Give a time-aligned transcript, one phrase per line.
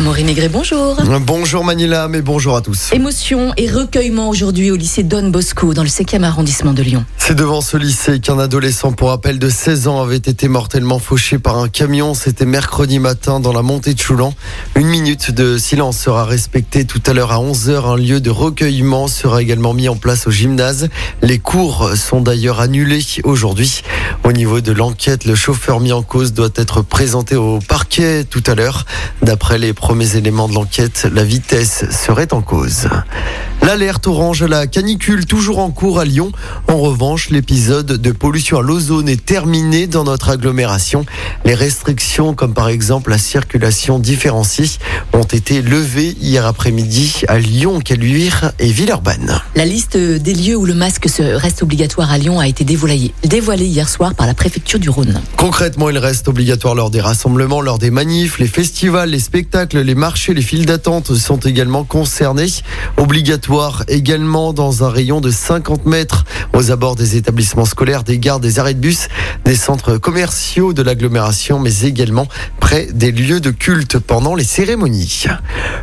[0.00, 0.96] Amaury Maigret, bonjour.
[1.26, 2.90] Bonjour Manila, mais bonjour à tous.
[2.94, 7.04] Émotion et recueillement aujourd'hui au lycée Don Bosco dans le 5e arrondissement de Lyon.
[7.18, 11.38] C'est devant ce lycée qu'un adolescent pour appel de 16 ans avait été mortellement fauché
[11.38, 12.14] par un camion.
[12.14, 14.32] C'était mercredi matin dans la montée de Choulan.
[14.74, 17.84] Une minute de silence sera respectée tout à l'heure à 11h.
[17.84, 20.88] Un lieu de recueillement sera également mis en place au gymnase.
[21.20, 23.82] Les cours sont d'ailleurs annulés aujourd'hui.
[24.24, 28.42] Au niveau de l'enquête, le chauffeur mis en cause doit être présenté au parquet tout
[28.46, 28.86] à l'heure.
[29.22, 32.88] D'après les premiers éléments de l'enquête, la vitesse serait en cause.
[33.70, 36.32] L'alerte orange à la canicule toujours en cours à Lyon.
[36.66, 41.06] En revanche, l'épisode de pollution à l'ozone est terminé dans notre agglomération.
[41.44, 44.68] Les restrictions, comme par exemple la circulation différenciée,
[45.12, 49.40] ont été levées hier après-midi à Lyon, Caluire et Villeurbanne.
[49.54, 53.66] La liste des lieux où le masque reste obligatoire à Lyon a été dévoilée, dévoilée
[53.66, 55.20] hier soir par la préfecture du Rhône.
[55.36, 59.94] Concrètement, il reste obligatoire lors des rassemblements, lors des manifs, les festivals, les spectacles, les
[59.94, 62.48] marchés, les files d'attente sont également concernés.
[62.96, 68.40] Obligatoire également dans un rayon de 50 mètres aux abords des établissements scolaires, des gares,
[68.40, 69.08] des arrêts de bus,
[69.50, 72.28] des centres commerciaux de l'agglomération, mais également
[72.60, 75.24] près des lieux de culte pendant les cérémonies.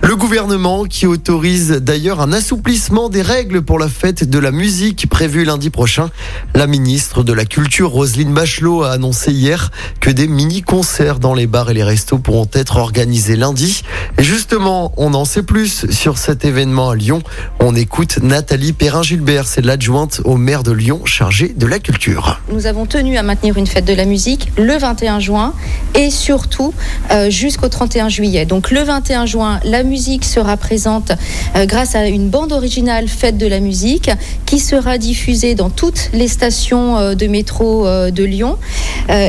[0.00, 5.10] Le gouvernement qui autorise d'ailleurs un assouplissement des règles pour la fête de la musique
[5.10, 6.08] prévue lundi prochain.
[6.54, 11.46] La ministre de la Culture, Roselyne Bachelot, a annoncé hier que des mini-concerts dans les
[11.46, 13.82] bars et les restos pourront être organisés lundi.
[14.16, 17.20] Et justement, on en sait plus sur cet événement à Lyon.
[17.58, 22.40] On écoute Nathalie Perrin-Gilbert, c'est l'adjointe au maire de Lyon chargée de la culture.
[22.50, 25.54] Nous avons tenu à maintenir une fête de la musique le 21 juin
[25.94, 26.72] et surtout
[27.10, 28.46] euh, jusqu'au 31 juillet.
[28.46, 31.12] Donc le 21 juin, la musique sera présente
[31.56, 34.10] euh, grâce à une bande originale Fête de la musique
[34.46, 38.56] qui sera diffusée dans toutes les stations euh, de métro de Lyon.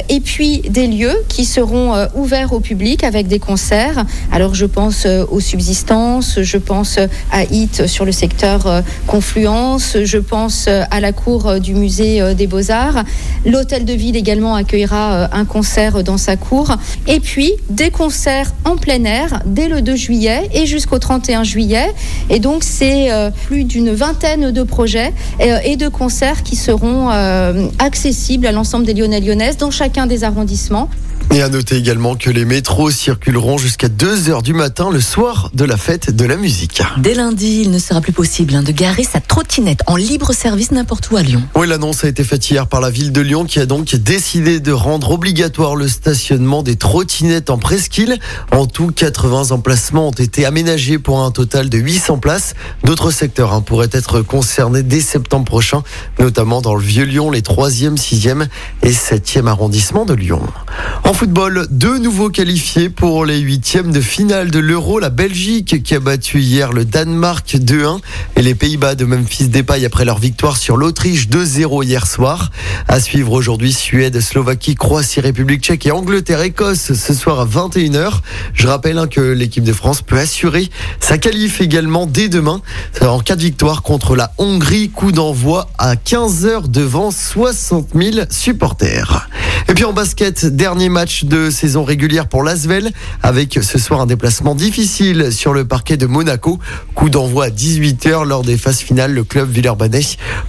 [0.10, 4.06] Et puis des lieux qui seront ouverts au public avec des concerts.
[4.32, 7.00] Alors je pense aux subsistances, je pense
[7.32, 13.04] à HIT sur le secteur Confluence, je pense à la cour du musée des Beaux-Arts.
[13.46, 16.76] L'hôtel de ville également accueillera un concert dans sa cour.
[17.08, 21.92] Et puis des concerts en plein air dès le 2 juillet et jusqu'au 31 juillet.
[22.30, 23.10] Et donc c'est
[23.46, 27.10] plus d'une vingtaine de projets et de concerts qui seront
[27.80, 30.90] accessibles à l'ensemble des Lyonnais lyonnaises dans chacun des arrondissements.
[31.34, 35.64] Et à noter également que les métros circuleront jusqu'à 2h du matin le soir de
[35.64, 36.82] la fête de la musique.
[36.98, 40.72] Dès lundi, il ne sera plus possible hein, de garer sa trottinette en libre service
[40.72, 41.42] n'importe où à Lyon.
[41.56, 44.60] Oui, l'annonce a été faite hier par la ville de Lyon qui a donc décidé
[44.60, 48.20] de rendre obligatoire le stationnement des trottinettes en presqu'île.
[48.52, 52.56] En tout, 80 emplacements ont été aménagés pour un total de 800 places.
[52.84, 55.82] D'autres secteurs hein, pourraient être concernés dès septembre prochain,
[56.20, 58.48] notamment dans le Vieux-Lyon, les 3e, 6e
[58.84, 60.42] et 7e arrondissements de Lyon.
[61.22, 64.98] Football, deux nouveaux qualifiés pour les huitièmes de finale de l'Euro.
[64.98, 68.00] La Belgique qui a battu hier le Danemark 2-1
[68.38, 72.50] et les Pays-Bas de Memphis Depay après leur victoire sur l'Autriche 2-0 hier soir.
[72.88, 78.14] À suivre aujourd'hui Suède, Slovaquie, Croatie, République tchèque et Angleterre, Écosse ce soir à 21h.
[78.56, 82.64] Je rappelle hein, que l'équipe de France peut assurer sa qualif également dès demain
[83.00, 84.90] en cas de victoire contre la Hongrie.
[84.90, 89.30] Coup d'envoi à 15h devant 60 000 supporters.
[89.70, 92.92] Et puis en basket, dernier match de saison régulière pour l'Asvel,
[93.24, 96.60] avec ce soir un déplacement difficile sur le parquet de Monaco.
[96.96, 99.14] Coup d'envoi à 18h lors des phases finales.
[99.14, 100.02] Le club Villeurbanais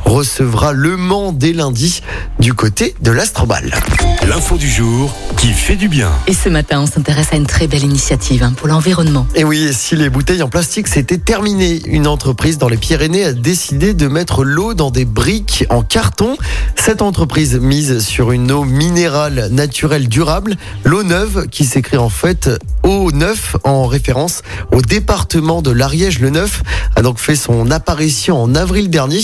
[0.05, 2.03] recevra Le Mans dès lundi
[2.39, 3.73] du côté de l'Astrobal.
[4.27, 6.11] L'info du jour qui fait du bien.
[6.27, 9.27] Et ce matin, on s'intéresse à une très belle initiative hein, pour l'environnement.
[9.35, 13.33] Et oui, si les bouteilles en plastique c'était terminé, une entreprise dans les Pyrénées a
[13.33, 16.37] décidé de mettre l'eau dans des briques en carton.
[16.77, 22.49] Cette entreprise mise sur une eau minérale naturelle durable, l'eau neuve qui s'écrit en fait
[22.85, 24.43] eau neuf en référence
[24.73, 26.63] au département de l'Ariège-le-Neuf
[26.95, 29.21] a donc fait son apparition en avril dernier.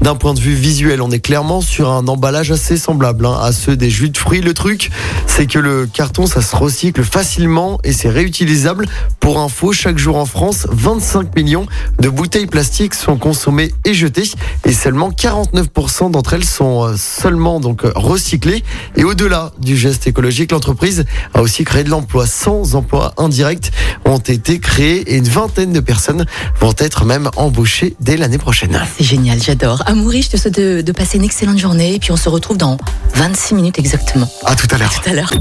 [0.00, 3.52] D'un point de vue visuel, on est clairement sur un emballage assez semblable hein, à
[3.52, 4.40] ceux des jus de fruits.
[4.40, 4.90] Le truc,
[5.26, 8.86] c'est que le carton, ça se recycle facilement et c'est réutilisable.
[9.20, 11.66] Pour info, chaque jour en France, 25 millions
[11.98, 14.30] de bouteilles plastiques sont consommées et jetées
[14.64, 18.64] et seulement 49% d'entre elles sont euh, seulement donc recyclées.
[18.96, 21.04] Et au-delà du geste écologique, l'entreprise
[21.34, 22.24] a aussi créé de l'emploi.
[22.24, 23.72] sans emplois indirects
[24.04, 26.24] ont été créés et une vingtaine de personnes
[26.60, 28.80] vont être même embauchées dès l'année prochaine.
[28.96, 29.82] C'est génial, j'adore.
[29.86, 32.58] Amoury, je te souhaite de, de, passer une excellente journée et puis on se retrouve
[32.58, 32.76] dans
[33.16, 34.30] 26 minutes exactement.
[34.44, 34.94] À tout à l'heure.
[34.94, 35.32] tout à l'heure.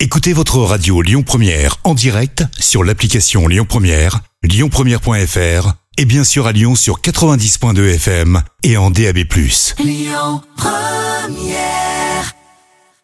[0.00, 6.46] Écoutez votre radio Lyon Première en direct sur l'application Lyon Première, lyonpremière.fr et bien sûr
[6.46, 9.18] à Lyon sur 90.2 FM et en DAB+.
[9.78, 11.99] Lyon Première